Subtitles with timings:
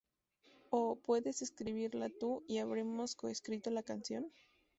[0.71, 4.31] O puedes escribirla tú y habremos coescrito la canción".